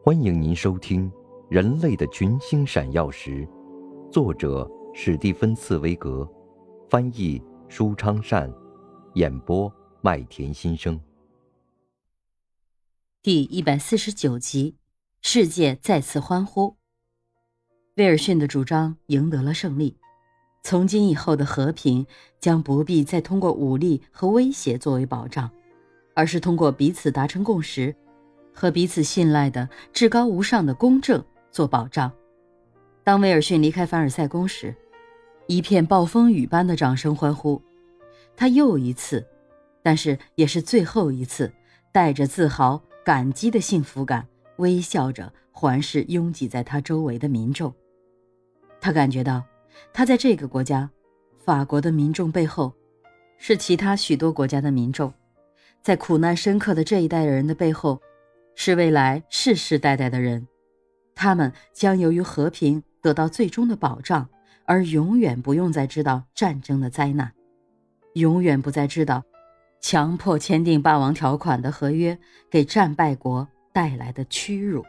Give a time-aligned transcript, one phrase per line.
[0.00, 1.10] 欢迎您收听
[1.50, 3.46] 《人类的群星闪耀时》，
[4.10, 6.26] 作者史蒂芬·茨威格，
[6.88, 8.50] 翻译舒昌善，
[9.14, 10.98] 演播麦田心声。
[13.22, 14.76] 第一百四十九集，
[15.20, 16.76] 世界再次欢呼。
[17.96, 19.98] 威尔逊的主张赢得了胜利，
[20.62, 22.06] 从今以后的和平
[22.40, 25.50] 将不必再通过武力和威胁作为保障，
[26.14, 27.94] 而是通过彼此达成共识。
[28.58, 32.10] 和彼此信赖的至高无上的公正做保障。
[33.04, 34.74] 当威尔逊离开凡尔赛宫时，
[35.46, 37.62] 一片暴风雨般的掌声欢呼。
[38.34, 39.24] 他又一次，
[39.80, 41.52] 但是也是最后一次，
[41.92, 44.26] 带着自豪、感激的幸福感，
[44.56, 47.72] 微笑着环视拥挤在他周围的民众。
[48.80, 49.40] 他感觉到，
[49.92, 50.90] 他在这个国家，
[51.38, 52.72] 法国的民众背后，
[53.38, 55.14] 是其他许多国家的民众，
[55.80, 58.00] 在苦难深刻的这一代人的背后。
[58.60, 60.48] 是未来世世代代的人，
[61.14, 64.28] 他们将由于和平得到最终的保障，
[64.64, 67.32] 而永远不用再知道战争的灾难，
[68.14, 69.22] 永远不再知道
[69.80, 72.18] 强迫签订霸王条款的合约
[72.50, 74.84] 给战败国带来的屈辱，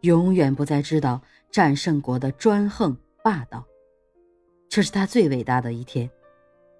[0.00, 3.62] 永远不再知道战胜国的专横霸道。
[4.70, 6.08] 这是他最伟大的一天，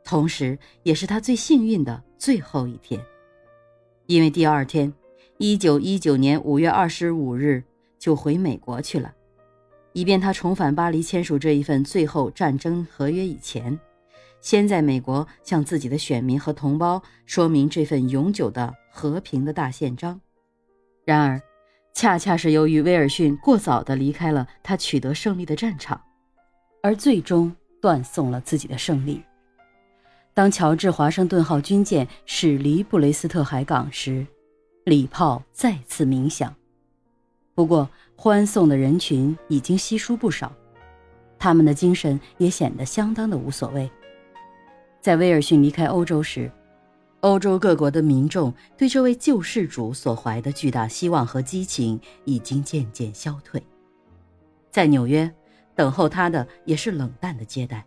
[0.03, 2.99] 同时也是他最幸运的最后一天，
[4.07, 4.91] 因为第二天。
[5.43, 7.65] 一九一九年五月二十五日
[7.99, 9.13] 就回美国去了，
[9.93, 13.77] 以便他重返巴黎签署这一份最后战争合约以前，
[14.41, 20.21] 先在美国向自己的选民和同胞说明这份永久的和平的大宪章。
[21.05, 21.43] 然而，
[21.93, 26.01] 恰恰是由于威尔逊过早地离开了他取得胜利的战场，
[26.85, 29.21] 而最终断送了自己的胜利。
[30.35, 34.25] 当乔治华盛顿号军舰驶离布雷斯特海港时，
[34.85, 36.53] 礼炮再次鸣响，
[37.55, 40.53] 不过欢送的人群已经稀疏不少，
[41.39, 43.89] 他们的精神也显得相当的无所谓。
[45.01, 46.51] 在威尔逊离开欧洲时，
[47.21, 53.63] 欧洲各国的民众对这位救世主所怀的巨大希望和激情已经渐渐消退。
[54.73, 55.33] 在纽约，
[55.77, 57.87] 等候他的也是冷淡的接待，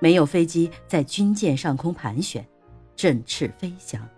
[0.00, 2.46] 没有飞机在军舰上空盘旋，
[2.96, 4.08] 振翅飞翔。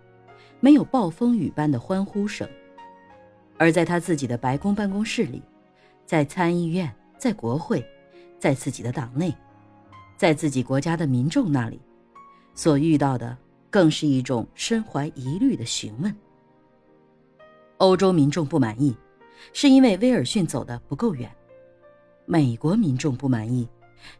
[0.63, 2.47] 没有暴风雨般的欢呼声，
[3.57, 5.41] 而在他自己的白宫办公室里，
[6.05, 7.83] 在参议院，在国会，
[8.39, 9.35] 在自己的党内，
[10.15, 11.81] 在自己国家的民众那里，
[12.53, 13.35] 所遇到的
[13.71, 16.15] 更是一种身怀疑虑的询问。
[17.77, 18.95] 欧洲民众不满意，
[19.53, 21.27] 是因为威尔逊走得不够远；
[22.27, 23.67] 美国民众不满意，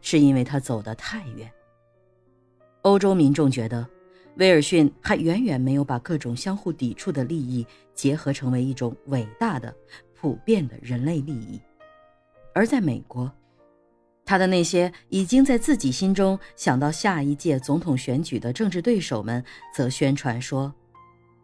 [0.00, 1.48] 是因为他走得太远。
[2.80, 3.88] 欧洲民众觉得。
[4.36, 9.74] 威尔逊还远远没有把各种相互抵触的利益结合成为一种伟大的、
[10.14, 11.60] 普遍的人类利益，
[12.54, 13.30] 而在美国，
[14.24, 19.44] 他的那些已经在自己心中想到下一届总统选举的政治对手们，
[19.74, 20.72] 则宣传说，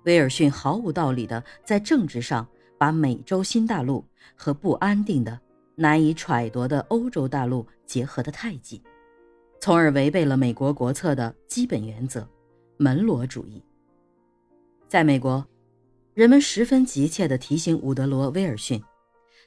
[0.04, 4.02] 威尔逊毫无道理的在政治上把美洲新大陆
[4.34, 5.38] 和不安定的、
[5.74, 8.82] 难以揣度的欧洲大陆结合得太紧，
[9.60, 12.26] 从而违背了美国国策的基本原则。
[12.78, 13.62] 门罗主义。
[14.88, 15.46] 在美国，
[16.14, 18.82] 人们十分急切地提醒伍德罗·威尔逊，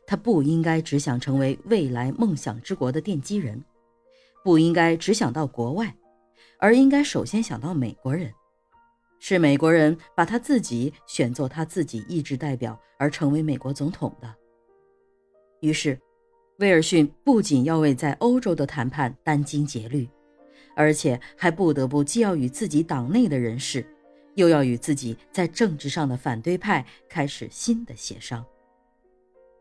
[0.05, 3.63] 他不应该只想成为未来梦想之国的奠基人，
[4.43, 5.95] 不应该只想到国外，
[6.59, 8.31] 而应该首先想到美国人。
[9.19, 14.35] 是美国人把他自己选作他自己意志代表而成为美国总统的。
[15.61, 15.99] 于是，
[16.57, 20.09] 威尔逊不仅要为在欧洲的谈判殚精竭虑。
[20.75, 23.85] 而且还不得不既要与自己党内的人士，
[24.35, 28.45] 又要与自己在政治上的反对派开始新的协商。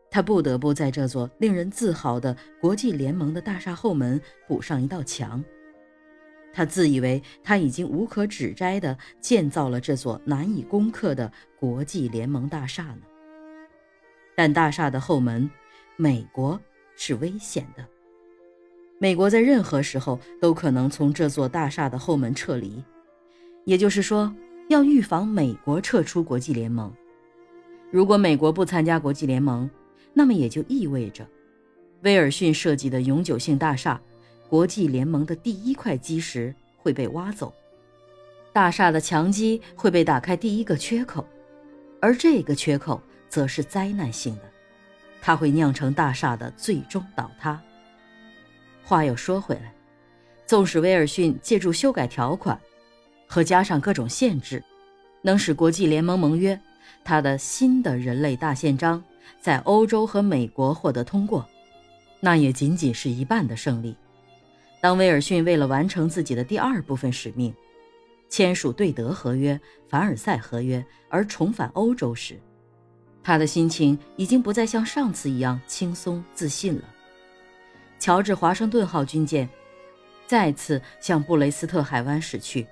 [0.09, 5.43] 他不得不在这座令人自豪的国际联盟的大厦后门补上一道墙。
[6.53, 13.01] 他自以为他已经无可指摘地建造了这座难以攻克的国际联盟大厦呢。
[14.35, 15.49] 但大厦的后门，
[15.95, 16.59] 美国
[16.97, 17.87] 是危险的。
[19.01, 22.83] 美国在任何时候都可能从这座大厦的后门撤离，
[23.65, 24.31] 也就是说，
[24.69, 26.93] 要预防美国撤出国际联盟。
[27.89, 29.67] 如果美国不参加国际联盟，
[30.13, 31.25] 那么也就意味着，
[32.03, 33.99] 威尔逊设计的永久性大厦——
[34.47, 37.51] 国际联盟的第一块基石会被挖走，
[38.53, 41.27] 大厦的墙基会被打开第一个缺口，
[41.99, 44.43] 而这个缺口则是灾难性的，
[45.19, 47.59] 它会酿成大厦的最终倒塌。
[48.83, 49.73] 话又说回来，
[50.45, 52.59] 纵使威尔逊借助修改条款
[53.27, 54.63] 和加上各种限制，
[55.21, 56.59] 能使国际联盟盟约
[57.03, 59.03] 他的新的人类大宪章
[59.39, 61.47] 在欧洲和美国获得通过，
[62.19, 63.95] 那也仅仅是一半的胜利。
[64.81, 67.53] 当威尔逊为了完成自己的第二部分使命，
[68.29, 72.39] 签署对德合约、凡尔赛合约而重返欧洲时，
[73.23, 76.83] 他的心情已经不再像上次一样轻松自信了。
[78.01, 79.47] 乔治华盛顿号军舰
[80.25, 82.67] 再次向布雷斯特海湾驶去，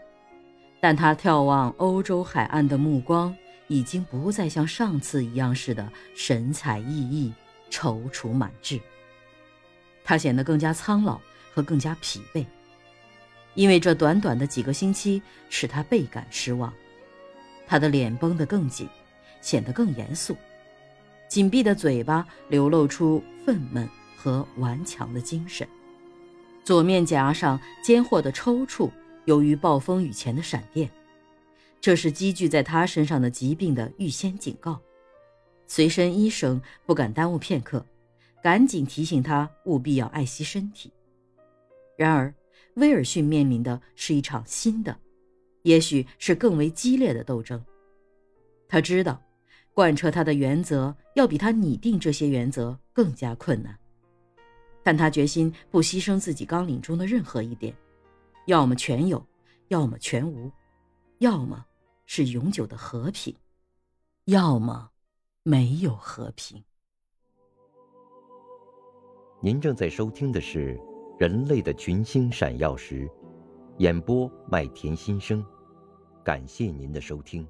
[0.81, 3.33] 但他眺望欧洲海岸的目光
[3.67, 7.31] 已经不再像上次一样似的神采奕奕、
[7.69, 8.79] 踌躇满志。
[10.03, 11.21] 他显得更加苍老。
[11.51, 12.45] 和更加疲惫，
[13.55, 16.71] 因为这短短的几个星期使他倍感失望。
[17.67, 18.87] 他的脸绷得更紧，
[19.41, 20.37] 显得更严肃，
[21.27, 23.89] 紧闭的嘴巴流露出愤懑
[24.21, 25.65] 和顽强的精神。
[26.65, 28.91] 左面颊上尖货的抽搐，
[29.23, 30.91] 由于暴风雨前的闪电，
[31.79, 34.77] 这是积聚在他身上的疾病的预先警告。
[35.67, 37.85] 随身医生不敢耽误片刻，
[38.43, 40.91] 赶紧提醒他务必要爱惜身体。
[41.95, 42.33] 然而，
[42.75, 44.97] 威尔逊面临的是一场新的，
[45.61, 47.63] 也许是更为激烈的斗争。
[48.67, 49.21] 他知道，
[49.73, 53.79] 贯彻他的原则要比他拟定这些原则更加困难，
[54.89, 57.71] 但他决心不牺牲自己纲领中的任何一点，
[58.47, 59.23] 要么全有，
[59.67, 60.51] 要么全无，
[61.19, 61.63] 要么
[62.07, 63.35] 是永久的和平，
[64.25, 64.89] 要么
[65.43, 66.59] 没有和平。
[69.39, 70.75] 您正在收听的是。
[71.19, 73.07] 人类的群星闪耀时，
[73.77, 75.45] 演播麦田心声，
[76.23, 77.47] 感谢您的收听。